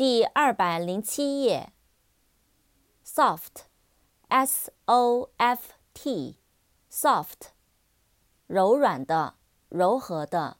[0.00, 1.74] 第二百零七页。
[3.04, 7.50] soft，s o f t，soft，
[8.46, 9.34] 柔软的，
[9.68, 10.56] 柔和的。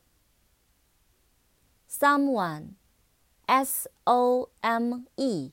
[1.89, 2.77] Someone,
[3.47, 5.53] S O M E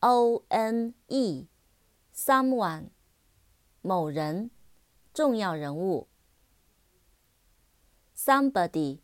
[0.00, 1.46] O N E,
[2.15, 2.91] someone,
[3.81, 4.49] 某人，
[5.13, 6.07] 重要人物。
[8.15, 8.99] Somebody,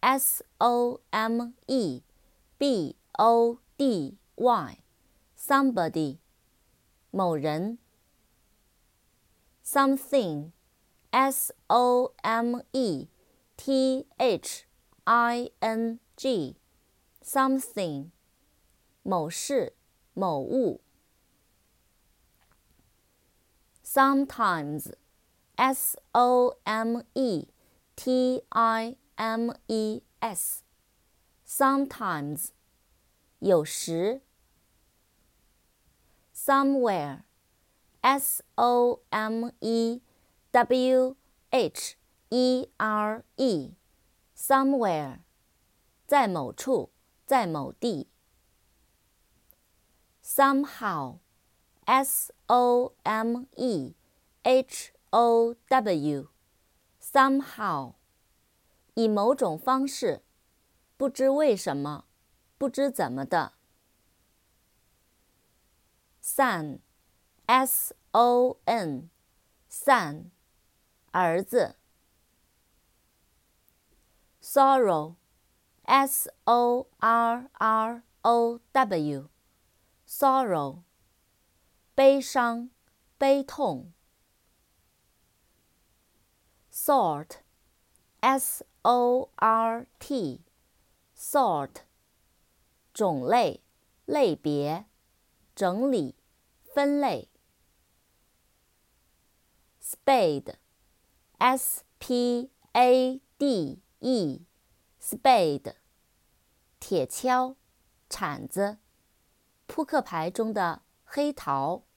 [0.00, 2.02] S O M E
[2.56, 4.78] B O D Y,
[5.36, 6.18] somebody,
[7.10, 7.78] 某人。
[9.68, 10.50] something,
[11.10, 13.08] s o m e
[13.58, 14.64] t h
[15.04, 16.56] i n g,
[17.22, 18.10] something,
[19.02, 19.74] 某事、
[20.14, 20.80] 某物。
[23.87, 24.91] sometimes,
[25.55, 27.47] s o m e
[27.95, 30.63] t i m e s,
[31.45, 32.49] sometimes,
[33.39, 34.21] 有时。
[36.33, 37.23] somewhere
[38.01, 40.01] S O M E
[40.51, 41.15] W
[41.51, 41.95] H
[42.29, 45.19] E R E，somewhere，
[46.05, 46.91] 在某处，
[47.25, 48.09] 在某地。
[51.87, 53.93] Somehow，S O M E
[54.43, 57.93] H O W，somehow，
[58.93, 60.21] 以某种方式，
[60.97, 62.05] 不知为什么，
[62.57, 63.53] 不知怎么的。
[66.21, 70.31] Son。S O N，son，
[71.11, 71.75] 儿子。
[74.41, 80.83] Sorrow，S O R R O W，sorrow，
[81.98, 82.70] 悲伤，
[83.18, 83.92] 悲痛。
[86.72, 91.74] Sort，S O R T，sort，
[92.94, 93.64] 种类，
[94.06, 94.86] 类别，
[95.56, 96.14] 整理，
[96.62, 97.28] 分类。
[99.82, 100.54] spade,
[101.38, 104.46] s p a d e,
[105.02, 105.74] spade，
[106.78, 107.56] 铁锹，
[108.08, 108.78] 铲子，
[109.66, 111.87] 扑克牌中的黑桃。